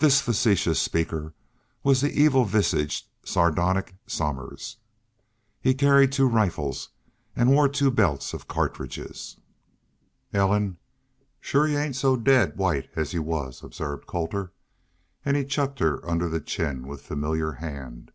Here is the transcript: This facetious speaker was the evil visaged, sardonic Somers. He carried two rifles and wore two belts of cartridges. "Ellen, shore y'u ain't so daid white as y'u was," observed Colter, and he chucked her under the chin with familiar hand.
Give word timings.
This 0.00 0.20
facetious 0.20 0.78
speaker 0.78 1.32
was 1.82 2.02
the 2.02 2.12
evil 2.12 2.44
visaged, 2.44 3.08
sardonic 3.24 3.94
Somers. 4.06 4.76
He 5.62 5.72
carried 5.72 6.12
two 6.12 6.26
rifles 6.28 6.90
and 7.34 7.48
wore 7.48 7.66
two 7.66 7.90
belts 7.90 8.34
of 8.34 8.48
cartridges. 8.48 9.38
"Ellen, 10.30 10.76
shore 11.40 11.68
y'u 11.68 11.78
ain't 11.78 11.96
so 11.96 12.16
daid 12.16 12.56
white 12.58 12.90
as 12.96 13.14
y'u 13.14 13.22
was," 13.22 13.64
observed 13.64 14.06
Colter, 14.06 14.52
and 15.24 15.38
he 15.38 15.42
chucked 15.46 15.78
her 15.78 16.04
under 16.06 16.28
the 16.28 16.42
chin 16.42 16.86
with 16.86 17.00
familiar 17.00 17.52
hand. 17.52 18.12